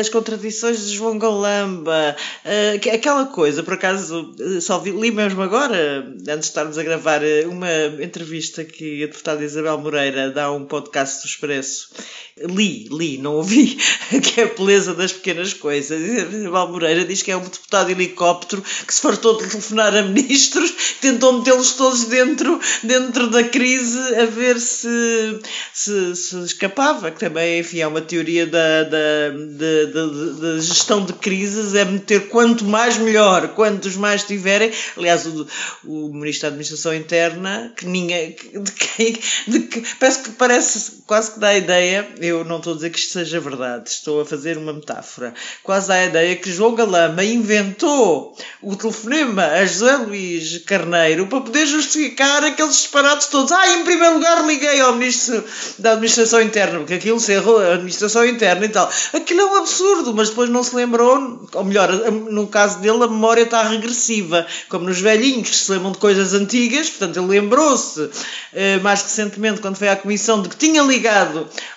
as 0.00 0.08
contradições 0.08 0.88
de 0.88 0.96
João 0.96 1.18
Galamba, 1.18 2.16
uh, 2.44 2.94
aquela 2.94 3.26
coisa, 3.26 3.62
por 3.62 3.74
acaso, 3.74 4.34
eh, 4.40 4.60
só 4.60 4.82
li 4.84 5.12
mesmo 5.12 5.40
agora, 5.42 6.04
antes 6.28 6.40
de 6.40 6.44
estarmos 6.46 6.78
a 6.78 6.82
gravar, 6.82 7.22
eh, 7.22 7.46
uma 7.46 7.70
entrevista 8.02 8.64
que 8.64 9.04
a 9.04 9.06
deputada 9.06 9.44
Isabel 9.44 9.78
Moreira 9.78 10.30
dá 10.30 10.44
a 10.44 10.52
um 10.52 10.64
podcast 10.64 11.22
do 11.22 11.28
Expresso. 11.44 11.88
Li, 12.36 12.88
li, 12.90 13.18
não 13.18 13.36
ouvi, 13.36 13.78
que 14.20 14.40
é 14.40 14.44
a 14.44 14.54
beleza 14.54 14.92
das 14.92 15.12
pequenas 15.12 15.54
coisas. 15.54 16.00
Isabel 16.00 16.68
Moreira 16.68 17.04
diz 17.04 17.22
que 17.22 17.30
é 17.30 17.36
um 17.36 17.40
deputado 17.40 17.86
de 17.86 17.92
helicóptero 17.92 18.60
que 18.84 18.92
se 18.92 19.00
fartou 19.00 19.36
de 19.36 19.48
telefonar 19.48 19.94
a 19.94 20.02
ministros, 20.02 20.72
tentou 21.00 21.38
metê-los 21.38 21.74
todos 21.74 22.06
dentro, 22.06 22.60
dentro 22.82 23.28
da 23.30 23.44
crise 23.44 24.16
a 24.16 24.26
ver 24.26 24.58
se, 24.58 25.38
se, 25.72 26.16
se 26.16 26.44
escapava, 26.44 27.12
que 27.12 27.20
também, 27.20 27.60
enfim, 27.60 27.78
é 27.80 27.86
uma 27.86 28.00
teoria 28.00 28.46
da, 28.48 28.82
da, 28.82 29.30
da, 29.30 29.84
da, 29.92 30.40
da 30.40 30.60
gestão 30.60 31.04
de 31.04 31.12
crises, 31.12 31.74
é 31.74 31.84
meter 31.84 32.28
quanto 32.28 32.64
mais 32.64 32.98
melhor, 32.98 33.48
quantos 33.54 33.94
mais 33.94 34.24
tiverem. 34.24 34.72
Aliás, 34.96 35.24
o, 35.24 35.46
o 35.84 36.12
Ministro 36.12 36.42
da 36.42 36.48
Administração 36.48 36.92
Interna, 36.92 37.72
que 37.76 37.86
ninguém, 37.86 38.30
de 38.30 38.72
quem, 38.72 39.16
de 39.46 39.60
que, 39.60 39.82
parece 40.00 40.22
que 40.22 40.30
parece, 40.30 41.02
quase 41.06 41.23
que 41.32 41.40
dá 41.40 41.48
a 41.48 41.56
ideia, 41.56 42.08
eu 42.20 42.44
não 42.44 42.58
estou 42.58 42.72
a 42.72 42.76
dizer 42.76 42.90
que 42.90 42.98
isto 42.98 43.12
seja 43.12 43.40
verdade, 43.40 43.88
estou 43.88 44.20
a 44.20 44.26
fazer 44.26 44.58
uma 44.58 44.72
metáfora, 44.72 45.34
quase 45.62 45.88
dá 45.88 45.94
a 45.94 46.04
ideia 46.06 46.36
que 46.36 46.52
João 46.52 46.74
Galama 46.74 47.24
inventou 47.24 48.36
o 48.62 48.76
telefonema 48.76 49.44
a 49.44 49.64
José 49.64 49.96
Luís 49.96 50.58
Carneiro 50.66 51.26
para 51.26 51.40
poder 51.40 51.66
justificar 51.66 52.44
aqueles 52.44 52.76
disparates 52.76 53.26
todos. 53.28 53.52
Ah, 53.52 53.74
em 53.74 53.84
primeiro 53.84 54.14
lugar 54.14 54.46
liguei 54.46 54.80
ao 54.80 54.94
Ministro 54.94 55.42
da 55.78 55.92
Administração 55.92 56.40
Interna, 56.40 56.78
porque 56.78 56.94
aquilo 56.94 57.20
se 57.20 57.32
errou, 57.32 57.58
a 57.58 57.74
Administração 57.74 58.24
Interna 58.24 58.64
e 58.64 58.68
tal. 58.68 58.90
Aquilo 59.12 59.40
é 59.40 59.44
um 59.46 59.56
absurdo, 59.56 60.14
mas 60.14 60.30
depois 60.30 60.50
não 60.50 60.62
se 60.62 60.74
lembrou, 60.74 61.46
ou 61.52 61.64
melhor, 61.64 61.90
no 62.10 62.46
caso 62.46 62.78
dele 62.80 63.04
a 63.04 63.08
memória 63.08 63.42
está 63.42 63.62
regressiva, 63.62 64.46
como 64.68 64.86
nos 64.86 65.00
velhinhos 65.00 65.50
que 65.50 65.56
se 65.56 65.70
lembram 65.70 65.92
de 65.92 65.98
coisas 65.98 66.34
antigas, 66.34 66.90
portanto 66.90 67.18
ele 67.18 67.40
lembrou-se 67.40 68.10
eh, 68.52 68.78
mais 68.78 69.02
recentemente 69.02 69.60
quando 69.60 69.76
foi 69.76 69.88
à 69.88 69.96
Comissão 69.96 70.42
de 70.42 70.48
que 70.48 70.56
tinha 70.56 70.82
ligado 70.82 71.13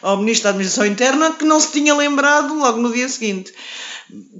ao 0.02 0.18
Ministro 0.18 0.46
da 0.46 0.50
Administração 0.52 0.86
Interna 0.86 1.34
que 1.34 1.46
não 1.46 1.60
se 1.60 1.72
tinha 1.72 1.96
lembrado 1.96 2.54
logo 2.54 2.80
no 2.80 2.92
dia 2.92 3.08
seguinte. 3.08 3.54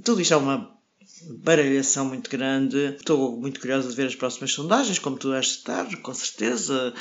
Tudo 0.04 0.20
isto 0.20 0.34
é 0.34 0.36
uma 0.36 0.78
baralhação 1.42 2.06
muito 2.06 2.30
grande. 2.30 2.94
Estou 2.96 3.38
muito 3.38 3.60
curiosa 3.60 3.88
de 3.88 3.96
ver 3.96 4.06
as 4.06 4.14
próximas 4.14 4.52
sondagens, 4.52 4.98
como 4.98 5.16
tu 5.16 5.30
vais 5.30 5.46
estar, 5.46 5.84
com 6.00 6.14
certeza. 6.14 6.94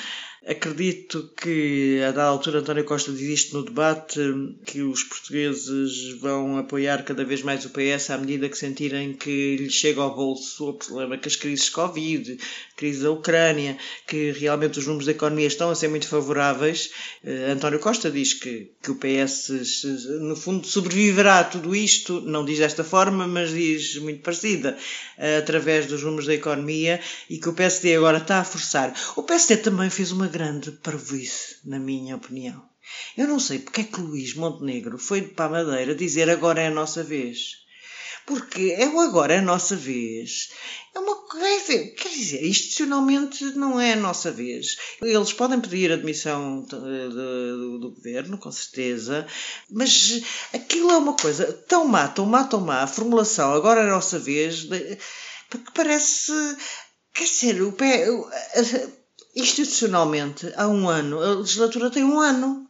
Acredito 0.50 1.30
que, 1.36 2.02
a 2.02 2.12
dada 2.12 2.30
altura, 2.30 2.60
António 2.60 2.86
Costa 2.86 3.12
diz 3.12 3.22
isto 3.22 3.58
no 3.58 3.66
debate, 3.66 4.18
que 4.66 4.82
os 4.82 5.04
portugueses 5.04 6.18
vão 6.22 6.58
apoiar 6.58 7.04
cada 7.04 7.26
vez 7.26 7.42
mais 7.42 7.66
o 7.66 7.70
PS 7.70 8.12
à 8.12 8.18
medida 8.18 8.48
que 8.48 8.58
sentirem 8.58 9.12
que 9.12 9.58
lhes 9.58 9.74
chega 9.74 10.00
ao 10.00 10.16
bolso 10.16 10.70
o 10.70 10.74
problema 10.74 11.18
que 11.18 11.28
as 11.28 11.36
crises 11.36 11.70
Covid, 11.70 12.38
crise 12.78 13.04
da 13.04 13.12
Ucrânia, 13.12 13.78
que 14.08 14.32
realmente 14.32 14.80
os 14.80 14.88
números 14.88 15.08
da 15.08 15.12
economia 15.12 15.48
estão 15.48 15.70
a 15.70 15.76
ser 15.76 15.90
muito 15.90 16.08
favoráveis. 16.08 16.92
Uh, 17.26 17.52
António 17.52 17.80
Costa 17.80 18.10
diz 18.10 18.34
que, 18.34 18.72
que 18.82 18.92
o 18.92 18.96
PS, 18.96 19.52
no 20.22 20.36
fundo, 20.38 20.66
sobreviverá 20.66 21.40
a 21.40 21.44
tudo 21.44 21.76
isto, 21.76 22.22
não 22.22 22.46
diz 22.46 22.60
desta 22.60 22.86
forma, 22.86 23.28
mas 23.28 23.50
diz 23.50 23.98
muito 23.98 24.22
parecida, 24.22 24.78
através 25.40 25.88
dos 25.88 26.04
números 26.04 26.26
da 26.26 26.36
economia, 26.36 27.02
e 27.30 27.38
que 27.38 27.50
o 27.50 27.54
PSD 27.54 27.98
agora 27.98 28.20
está 28.20 28.40
a 28.40 28.46
forçar. 28.46 28.94
O 29.18 29.24
PSD 29.24 29.58
também 29.58 29.90
fez 29.90 30.14
uma 30.14 30.37
grande 30.38 30.72
parvoíce, 30.72 31.58
na 31.66 31.80
minha 31.80 32.16
opinião. 32.16 32.64
Eu 33.18 33.28
não 33.28 33.40
sei 33.40 33.58
porque 33.58 33.82
é 33.82 33.84
que 33.84 34.00
Luís 34.00 34.36
Montenegro 34.36 35.00
foi 35.00 35.24
para 35.24 35.46
a 35.46 35.64
Madeira 35.64 35.96
dizer 35.96 36.30
agora 36.30 36.62
é 36.62 36.68
a 36.68 36.72
nossa 36.72 37.04
vez. 37.04 37.66
Porque 38.28 38.76
é 38.78 38.88
o 38.88 39.00
agora 39.00 39.34
é 39.34 39.40
a 39.40 39.42
nossa 39.42 39.76
vez. 39.76 40.52
É 40.94 41.00
uma 41.00 41.28
quer 41.96 42.10
dizer, 42.10 42.46
institucionalmente 42.46 43.44
não 43.56 43.80
é 43.80 43.94
a 43.94 43.96
nossa 43.96 44.32
vez. 44.32 44.78
Eles 45.02 45.34
podem 45.34 45.60
pedir 45.60 45.92
admissão 45.92 46.62
do, 46.62 47.80
do 47.80 47.92
governo, 47.92 48.38
com 48.38 48.52
certeza, 48.52 49.26
mas 49.72 50.22
aquilo 50.54 50.92
é 50.92 50.98
uma 50.98 51.14
coisa 51.14 51.52
tão 51.68 51.86
má, 51.88 52.08
tão 52.08 52.26
má, 52.26 52.44
tão 52.44 52.62
má. 52.62 52.84
A 52.84 52.88
formulação 52.88 53.54
agora 53.54 53.82
é 53.82 53.88
a 53.88 53.92
nossa 53.92 54.20
vez, 54.20 54.68
porque 55.50 55.72
parece. 55.74 56.32
Quer 57.14 57.24
dizer, 57.24 57.62
o 57.64 57.72
pé 57.72 58.06
institucionalmente 59.38 60.52
há 60.56 60.68
um 60.68 60.90
ano, 60.90 61.22
a 61.22 61.36
legislatura 61.36 61.92
tem 61.92 62.04
um 62.04 62.20
ano, 62.20 62.67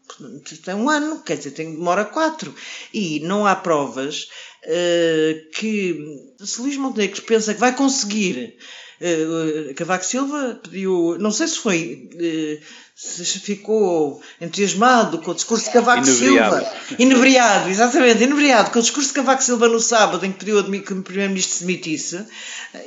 tem 0.63 0.75
um 0.75 0.89
ano, 0.89 1.21
quer 1.21 1.37
dizer, 1.37 1.51
tem, 1.51 1.73
demora 1.73 2.05
quatro, 2.05 2.53
e 2.93 3.19
não 3.21 3.45
há 3.45 3.55
provas 3.55 4.27
uh, 4.63 5.51
que 5.51 6.33
se 6.39 6.61
Luís 6.61 6.77
Montenegro 6.77 7.21
pensa 7.23 7.53
que 7.53 7.59
vai 7.59 7.75
conseguir, 7.75 8.55
uh, 9.01 9.73
Cavaco 9.75 10.05
Silva 10.05 10.59
pediu, 10.63 11.17
não 11.19 11.31
sei 11.31 11.47
se 11.47 11.59
foi 11.59 12.09
uh, 12.13 12.87
se 12.99 13.39
ficou 13.39 14.19
entusiasmado 14.41 15.19
com 15.19 15.29
o 15.29 15.35
discurso 15.35 15.65
de 15.65 15.71
Cavaco 15.71 16.01
inebriado. 16.01 16.55
Silva. 16.55 16.73
Inebriado, 16.97 17.69
exatamente, 17.69 18.23
inebriado 18.23 18.71
com 18.71 18.79
o 18.79 18.81
discurso 18.81 19.09
de 19.09 19.13
Cavaco 19.13 19.43
Silva 19.43 19.67
no 19.67 19.79
sábado, 19.79 20.25
em 20.25 20.31
que 20.31 20.39
pediu 20.39 20.63
que 20.81 20.93
o 20.93 21.03
Primeiro-Ministro 21.03 21.57
se 21.57 21.59
demitisse. 21.63 22.25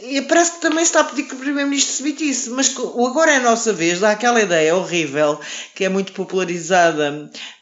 E 0.03 0.21
parece 0.23 0.55
que 0.55 0.63
também 0.63 0.83
está 0.83 1.03
a 1.03 1.05
pedir 1.05 1.29
que 1.29 1.35
o 1.35 1.39
Primeiro-Ministro 1.39 1.95
se 1.95 2.03
demitisse. 2.03 2.51
Mas 2.51 2.77
o 2.77 3.07
agora 3.07 3.31
é 3.31 3.37
a 3.37 3.41
nossa 3.41 3.73
vez, 3.73 4.01
dá 4.01 4.11
aquela 4.11 4.43
ideia 4.43 4.75
horrível, 4.75 5.39
que 5.77 5.85
é 5.85 5.89
muito 5.89 6.13
popularizada 6.13 7.10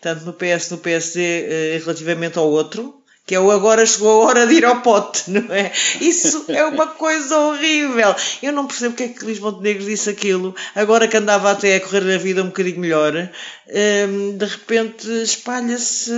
tanto 0.00 0.24
no 0.24 0.32
PS 0.32 0.70
no 0.70 0.78
PSD 0.78 1.18
eh, 1.20 1.78
relativamente 1.84 2.38
ao 2.38 2.50
outro, 2.50 2.97
que 3.28 3.34
é 3.34 3.40
o 3.40 3.50
agora 3.50 3.84
chegou 3.84 4.22
a 4.22 4.26
hora 4.26 4.46
de 4.46 4.54
ir 4.54 4.64
ao 4.64 4.80
pote, 4.80 5.30
não 5.30 5.54
é? 5.54 5.70
Isso 6.00 6.50
é 6.50 6.64
uma 6.64 6.86
coisa 6.86 7.38
horrível. 7.38 8.14
Eu 8.42 8.54
não 8.54 8.66
percebo 8.66 8.94
porque 8.94 9.04
é 9.04 9.08
que 9.08 9.22
Luís 9.22 9.38
Montenegro 9.38 9.84
disse 9.84 10.08
aquilo, 10.08 10.54
agora 10.74 11.06
que 11.06 11.14
andava 11.14 11.50
até 11.50 11.76
a 11.76 11.80
correr 11.80 12.14
a 12.14 12.16
vida 12.16 12.42
um 12.42 12.46
bocadinho 12.46 12.80
melhor, 12.80 13.12
hum, 13.14 14.38
de 14.38 14.44
repente 14.46 15.06
espalha-se. 15.22 16.10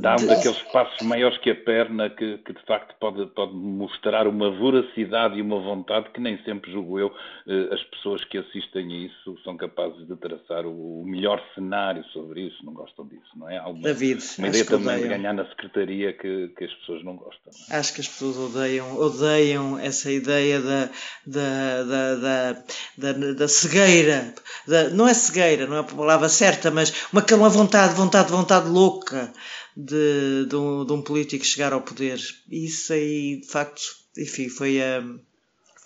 Dá 0.00 0.16
um 0.16 0.26
daqueles 0.26 0.62
passos 0.72 1.06
maiores 1.06 1.36
que 1.38 1.50
a 1.50 1.54
perna 1.54 2.08
que, 2.08 2.38
que 2.38 2.54
de 2.54 2.62
facto 2.66 2.94
pode, 2.98 3.26
pode 3.26 3.52
mostrar 3.54 4.26
uma 4.26 4.50
voracidade 4.50 5.36
e 5.36 5.42
uma 5.42 5.60
vontade 5.60 6.08
que 6.14 6.20
nem 6.20 6.42
sempre, 6.44 6.72
julgo 6.72 6.98
eu, 6.98 7.12
eh, 7.46 7.74
as 7.74 7.82
pessoas 7.84 8.24
que 8.24 8.38
assistem 8.38 8.90
a 8.90 8.96
isso 9.06 9.36
são 9.44 9.54
capazes 9.54 10.06
de 10.06 10.16
traçar 10.16 10.64
o 10.66 11.04
melhor 11.04 11.42
cenário 11.54 12.02
sobre 12.06 12.46
isso, 12.46 12.64
não 12.64 12.72
gostam 12.72 13.06
disso, 13.06 13.28
não 13.36 13.50
é? 13.50 13.58
Há 13.58 13.68
uma, 13.68 13.82
David, 13.82 14.22
uma 14.38 14.48
ideia 14.48 14.64
também 14.64 15.02
de 15.02 15.08
ganhar 15.08 15.34
na 15.34 15.44
secretaria 15.46 16.14
que 16.14 16.37
que, 16.56 16.64
as 16.64 16.74
pessoas 16.74 17.04
não 17.04 17.16
gostam. 17.16 17.52
Não 17.52 17.76
é? 17.76 17.78
Acho 17.78 17.94
que 17.94 18.00
as 18.00 18.08
pessoas 18.08 18.36
odeiam, 18.36 18.98
odeiam 18.98 19.78
essa 19.78 20.10
ideia 20.10 20.60
da, 20.60 20.90
da, 21.26 21.82
da, 21.84 22.14
da, 22.14 23.12
da, 23.12 23.32
da 23.32 23.48
cegueira. 23.48 24.34
Da, 24.66 24.90
não 24.90 25.08
é 25.08 25.14
cegueira, 25.14 25.66
não 25.66 25.76
é 25.76 25.80
a 25.80 25.84
palavra 25.84 26.28
certa, 26.28 26.70
mas 26.70 26.92
uma, 27.12 27.24
uma 27.34 27.48
vontade, 27.48 27.94
vontade, 27.94 28.30
vontade 28.30 28.68
louca 28.68 29.32
de, 29.76 30.46
de, 30.46 30.56
um, 30.56 30.84
de 30.84 30.92
um 30.92 31.02
político 31.02 31.44
chegar 31.44 31.72
ao 31.72 31.82
poder. 31.82 32.20
Isso 32.50 32.92
aí, 32.92 33.40
de 33.40 33.46
facto, 33.48 33.82
enfim, 34.16 34.48
foi 34.48 34.80
a. 34.80 35.02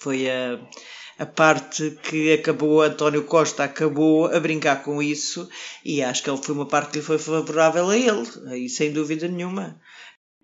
Foi 0.01 0.29
a 0.29 0.59
a 1.19 1.27
parte 1.27 1.99
que 2.03 2.33
acabou, 2.33 2.83
António 2.83 3.23
Costa 3.25 3.63
acabou 3.63 4.27
a 4.27 4.41
brincar 4.41 4.83
com 4.83 5.01
isso 5.03 5.49
e 5.85 6.03
acho 6.03 6.23
que 6.23 6.29
ele 6.29 6.43
foi 6.43 6.55
uma 6.55 6.67
parte 6.67 6.91
que 6.91 6.99
lhe 6.99 7.05
foi 7.05 7.19
favorável 7.19 7.89
a 7.91 7.97
ele, 7.97 8.27
aí 8.49 8.69
sem 8.69 8.93
dúvida 8.93 9.29
nenhuma. 9.29 9.81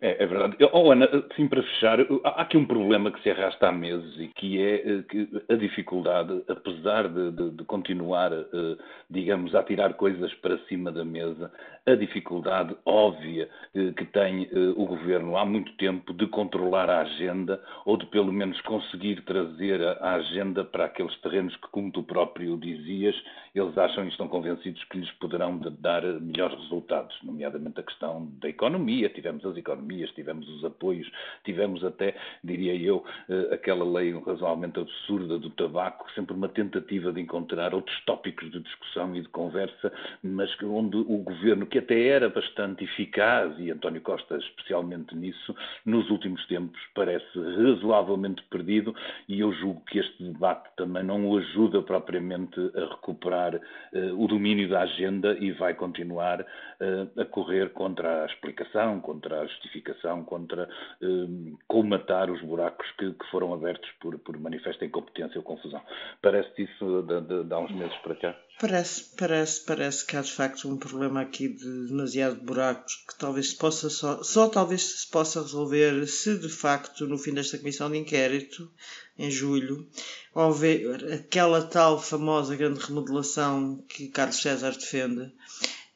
É, 0.00 0.22
é, 0.22 0.26
verdade. 0.26 0.56
Oh, 0.72 0.92
Ana, 0.92 1.08
sim, 1.34 1.48
para 1.48 1.60
fechar, 1.60 1.98
há 2.22 2.42
aqui 2.42 2.56
um 2.56 2.64
problema 2.64 3.10
que 3.10 3.20
se 3.20 3.30
arrasta 3.30 3.66
há 3.66 3.72
meses 3.72 4.16
e 4.16 4.28
que 4.28 4.62
é 4.62 4.74
eh, 4.76 5.02
que 5.08 5.28
a 5.48 5.56
dificuldade, 5.56 6.40
apesar 6.46 7.08
de, 7.08 7.32
de, 7.32 7.50
de, 7.50 7.64
continuar, 7.64 8.32
eh, 8.32 8.76
digamos, 9.10 9.56
a 9.56 9.62
tirar 9.64 9.94
coisas 9.94 10.32
para 10.34 10.56
cima 10.68 10.92
da 10.92 11.04
mesa, 11.04 11.50
a 11.84 11.96
dificuldade 11.96 12.76
óbvia 12.86 13.48
eh, 13.74 13.92
que 13.96 14.04
tem 14.04 14.48
o 14.76 14.86
governo 14.86 15.36
há 15.36 15.44
muito 15.44 15.72
tempo 15.72 16.14
de 16.14 16.28
controlar 16.28 16.88
a 16.88 17.00
agenda 17.00 17.60
ou 17.84 17.96
de 17.96 18.06
pelo 18.06 18.32
menos 18.32 18.60
conseguir 18.60 19.22
trazer 19.22 19.82
a 20.00 20.14
agenda 20.14 20.62
para 20.62 20.84
aqueles 20.84 21.16
terrenos 21.22 21.56
que, 21.56 21.68
como 21.72 21.90
tu 21.90 22.04
próprio 22.04 22.56
dizias, 22.56 23.16
eles 23.52 23.76
acham 23.76 24.04
e 24.04 24.08
estão 24.08 24.28
convencidos 24.28 24.84
que 24.84 24.98
lhes 24.98 25.10
poderão 25.12 25.58
dar 25.80 26.02
melhores 26.20 26.56
resultados, 26.60 27.16
nomeadamente 27.24 27.80
a 27.80 27.82
questão 27.82 28.28
da 28.40 28.48
economia. 28.48 29.08
Tivemos 29.08 29.44
as 29.44 29.56
economias 29.56 29.87
tivemos 30.14 30.48
os 30.48 30.64
apoios, 30.64 31.10
tivemos 31.44 31.84
até, 31.84 32.14
diria 32.42 32.74
eu, 32.74 33.04
eh, 33.28 33.54
aquela 33.54 33.84
lei 33.84 34.12
razoavelmente 34.18 34.80
absurda 34.80 35.38
do 35.38 35.50
tabaco, 35.50 36.10
sempre 36.12 36.34
uma 36.34 36.48
tentativa 36.48 37.12
de 37.12 37.20
encontrar 37.20 37.74
outros 37.74 37.98
tópicos 38.04 38.50
de 38.50 38.60
discussão 38.60 39.14
e 39.16 39.22
de 39.22 39.28
conversa, 39.28 39.92
mas 40.22 40.50
onde 40.62 40.96
o 40.96 41.18
governo, 41.18 41.66
que 41.66 41.78
até 41.78 42.08
era 42.08 42.28
bastante 42.28 42.84
eficaz, 42.84 43.58
e 43.58 43.70
António 43.70 44.00
Costa 44.00 44.36
especialmente 44.36 45.14
nisso, 45.14 45.54
nos 45.84 46.10
últimos 46.10 46.44
tempos 46.46 46.80
parece 46.94 47.38
razoavelmente 47.38 48.42
perdido, 48.50 48.94
e 49.28 49.40
eu 49.40 49.52
julgo 49.52 49.82
que 49.86 49.98
este 49.98 50.22
debate 50.22 50.68
também 50.76 51.02
não 51.02 51.28
o 51.28 51.38
ajuda 51.38 51.82
propriamente 51.82 52.58
a 52.74 52.80
recuperar 52.94 53.54
uh, 53.56 54.22
o 54.22 54.26
domínio 54.26 54.68
da 54.68 54.82
agenda 54.82 55.36
e 55.38 55.52
vai 55.52 55.74
continuar 55.74 56.40
uh, 56.40 57.20
a 57.20 57.24
correr 57.24 57.70
contra 57.70 58.24
a 58.24 58.26
explicação, 58.26 59.00
contra 59.00 59.40
a 59.40 59.46
justificação, 59.46 59.77
contra 60.24 60.68
uh, 61.02 61.58
colmatar 61.66 62.30
os 62.30 62.40
buracos 62.42 62.86
que, 62.98 63.12
que 63.12 63.30
foram 63.30 63.52
abertos 63.52 63.90
por, 64.00 64.18
por 64.18 64.38
manifesta 64.38 64.84
incompetência 64.84 65.38
ou 65.38 65.44
confusão. 65.44 65.80
Parece 66.22 66.62
isso 66.62 67.02
de, 67.02 67.20
de, 67.20 67.44
de 67.44 67.54
há 67.54 67.58
uns 67.58 67.72
meses 67.72 67.96
para 67.98 68.14
cá? 68.14 68.36
Parece, 68.60 69.14
parece, 69.16 69.64
parece 69.64 70.04
que 70.04 70.16
há 70.16 70.20
de 70.20 70.32
facto 70.32 70.68
um 70.68 70.76
problema 70.76 71.20
aqui 71.20 71.48
de 71.48 71.86
demasiado 71.86 72.40
buracos 72.40 72.96
que 73.08 73.16
talvez 73.16 73.50
se 73.50 73.56
possa 73.56 73.88
só, 73.88 74.20
só 74.24 74.48
talvez 74.48 74.82
se 74.82 75.08
possa 75.08 75.40
resolver 75.40 76.06
se 76.08 76.36
de 76.36 76.48
facto 76.48 77.06
no 77.06 77.16
fim 77.16 77.32
desta 77.32 77.56
comissão 77.56 77.88
de 77.88 77.98
inquérito, 77.98 78.68
em 79.16 79.30
julho, 79.30 79.86
houver 80.34 81.12
aquela 81.12 81.62
tal 81.62 82.00
famosa 82.00 82.56
grande 82.56 82.80
remodelação 82.80 83.84
que 83.88 84.08
Carlos 84.08 84.42
César 84.42 84.72
defende, 84.72 85.32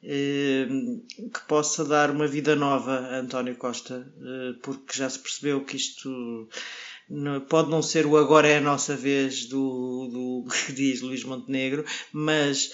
que 0.03 1.39
possa 1.47 1.85
dar 1.85 2.11
uma 2.11 2.27
vida 2.27 2.55
nova 2.55 2.91
a 2.91 3.19
António 3.19 3.55
Costa, 3.55 4.05
eh, 4.21 4.53
porque 4.61 4.97
já 4.97 5.09
se 5.09 5.19
percebeu 5.19 5.63
que 5.63 5.77
isto 5.77 6.49
pode 7.47 7.69
não 7.69 7.81
ser 7.81 8.05
o 8.05 8.17
agora 8.17 8.47
é 8.47 8.57
a 8.57 8.61
nossa 8.61 8.95
vez 8.95 9.45
do, 9.45 10.07
do 10.11 10.45
que 10.65 10.73
diz 10.73 11.01
Luís 11.01 11.23
Montenegro, 11.23 11.85
mas 12.11 12.71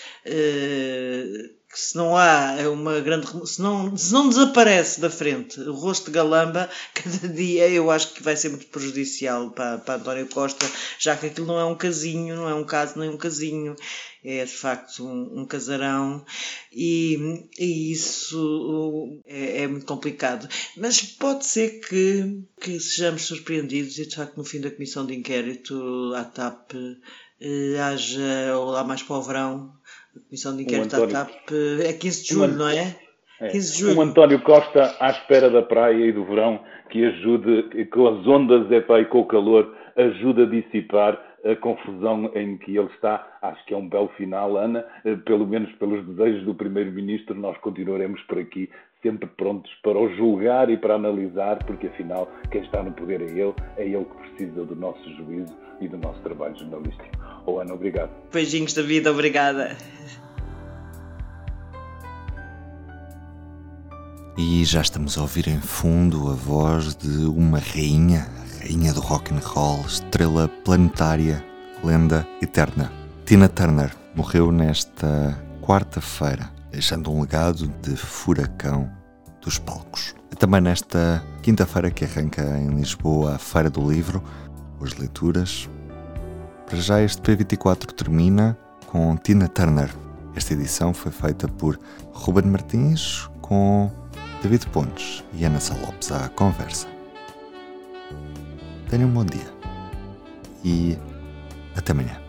uh, 1.73 1.77
se 1.77 1.95
não 1.95 2.15
há 2.17 2.55
uma 2.71 2.99
grande. 2.99 3.27
Se 3.47 3.61
não, 3.61 3.95
se 3.95 4.11
não 4.11 4.29
desaparece 4.29 4.99
da 4.99 5.09
frente 5.09 5.59
o 5.61 5.73
rosto 5.73 6.05
de 6.05 6.11
Galamba, 6.11 6.69
cada 6.93 7.27
dia 7.27 7.69
eu 7.69 7.91
acho 7.91 8.13
que 8.13 8.23
vai 8.23 8.35
ser 8.35 8.49
muito 8.49 8.67
prejudicial 8.67 9.51
para, 9.51 9.77
para 9.77 9.95
António 9.95 10.27
Costa, 10.27 10.69
já 10.97 11.15
que 11.15 11.27
aquilo 11.27 11.47
não 11.47 11.59
é 11.59 11.65
um 11.65 11.75
casinho, 11.75 12.35
não 12.35 12.49
é 12.49 12.53
um 12.53 12.63
caso 12.63 12.97
nem 12.97 13.09
um 13.09 13.17
casinho 13.17 13.75
é 14.23 14.43
de 14.43 14.51
facto 14.51 15.05
um, 15.05 15.41
um 15.41 15.45
casarão 15.45 16.25
e, 16.73 17.47
e 17.57 17.91
isso 17.91 19.21
é, 19.25 19.63
é, 19.63 19.67
muito 19.67 19.85
complicado. 19.85 20.47
Mas 20.75 21.01
pode 21.01 21.45
ser 21.45 21.79
que, 21.79 22.43
que 22.59 22.79
sejamos 22.79 23.23
surpreendidos 23.23 23.97
e 23.97 24.05
de 24.05 24.15
facto 24.15 24.37
no 24.37 24.43
fim 24.43 24.59
da 24.59 24.71
comissão 24.71 25.05
de 25.05 25.15
inquérito 25.15 26.13
à 26.15 26.23
TAP 26.25 26.73
eh, 27.41 27.79
haja, 27.79 28.57
ou 28.57 28.71
lá 28.71 28.83
mais 28.83 29.01
para 29.01 29.15
o 29.15 29.21
verão, 29.21 29.73
a 30.15 30.19
comissão 30.19 30.55
de 30.55 30.63
inquérito 30.63 30.95
à 30.95 31.07
TAP 31.07 31.51
é 31.83 31.93
15 31.93 32.23
de 32.23 32.29
julho, 32.33 32.53
um, 32.53 32.57
não 32.57 32.69
é? 32.69 32.95
É. 33.39 33.47
15 33.49 33.71
de 33.71 33.79
julho. 33.79 33.97
Um 33.97 34.01
António 34.01 34.41
Costa 34.41 34.95
à 34.99 35.11
espera 35.11 35.49
da 35.49 35.61
praia 35.61 36.05
e 36.05 36.11
do 36.11 36.25
verão 36.25 36.59
que 36.89 37.05
ajude, 37.05 37.85
com 37.85 38.07
as 38.07 38.27
ondas 38.27 38.71
epá, 38.71 38.99
e 38.99 39.05
com 39.05 39.19
o 39.19 39.25
calor, 39.25 39.75
ajude 39.95 40.43
a 40.43 40.45
dissipar 40.45 41.23
a 41.45 41.55
confusão 41.55 42.31
em 42.35 42.57
que 42.57 42.75
ele 42.75 42.89
está. 42.95 43.37
Acho 43.41 43.65
que 43.65 43.73
é 43.73 43.77
um 43.77 43.87
belo 43.87 44.09
final, 44.17 44.57
Ana. 44.57 44.85
Eh, 45.05 45.15
pelo 45.17 45.47
menos 45.47 45.71
pelos 45.73 46.05
desejos 46.05 46.43
do 46.43 46.53
Primeiro-Ministro, 46.53 47.35
nós 47.35 47.57
continuaremos 47.59 48.21
por 48.23 48.39
aqui, 48.39 48.69
sempre 49.01 49.27
prontos 49.27 49.71
para 49.83 49.97
o 49.97 50.13
julgar 50.15 50.69
e 50.69 50.77
para 50.77 50.95
analisar, 50.95 51.63
porque 51.65 51.87
afinal, 51.87 52.29
quem 52.51 52.61
está 52.61 52.83
no 52.83 52.91
poder 52.91 53.21
é 53.21 53.25
ele, 53.25 53.53
é 53.77 53.85
ele 53.85 54.05
que 54.05 54.29
precisa 54.29 54.65
do 54.65 54.75
nosso 54.75 55.03
juízo 55.15 55.55
e 55.79 55.87
do 55.87 55.97
nosso 55.97 56.19
trabalho 56.21 56.57
jornalístico. 56.57 57.09
Oh, 57.45 57.59
Ana, 57.59 57.73
obrigado. 57.73 58.11
Beijinhos 58.31 58.73
da 58.73 58.81
vida, 58.81 59.11
obrigada. 59.11 59.77
E 64.37 64.63
já 64.63 64.81
estamos 64.81 65.17
a 65.17 65.21
ouvir 65.21 65.49
em 65.49 65.59
fundo 65.59 66.29
a 66.29 66.33
voz 66.33 66.95
de 66.95 67.25
uma 67.25 67.59
rainha, 67.59 68.25
rainha 68.61 68.93
do 68.93 69.01
rock 69.01 69.33
and 69.33 69.39
roll, 69.39 69.81
estrela 69.85 70.47
planetária, 70.63 71.43
lenda 71.83 72.25
eterna. 72.41 72.91
Tina 73.25 73.49
Turner 73.49 73.93
morreu 74.15 74.51
nesta 74.51 75.37
quarta-feira, 75.61 76.49
deixando 76.71 77.11
um 77.11 77.21
legado 77.21 77.67
de 77.81 77.95
furacão 77.95 78.89
dos 79.41 79.57
palcos. 79.57 80.15
Também 80.37 80.61
nesta 80.61 81.21
quinta-feira 81.43 81.91
que 81.91 82.05
arranca 82.05 82.41
em 82.57 82.69
Lisboa 82.69 83.35
a 83.35 83.37
Feira 83.37 83.69
do 83.69 83.91
Livro, 83.91 84.23
as 84.81 84.93
leituras. 84.93 85.69
Para 86.65 86.77
já 86.77 87.01
este 87.01 87.21
P24 87.21 87.91
termina 87.91 88.57
com 88.87 89.17
Tina 89.17 89.49
Turner. 89.49 89.93
Esta 90.35 90.53
edição 90.53 90.93
foi 90.93 91.11
feita 91.11 91.47
por 91.47 91.77
Ruben 92.13 92.45
Martins 92.45 93.29
com 93.41 93.91
David 94.41 94.67
Pontes 94.67 95.25
e 95.33 95.43
Ana 95.43 95.59
Salopes 95.59 96.11
à 96.11 96.29
conversa. 96.29 96.87
Tenha 98.89 99.05
um 99.05 99.11
bom 99.11 99.25
dia 99.25 99.53
e 100.63 100.97
até 101.75 101.91
amanhã. 101.91 102.28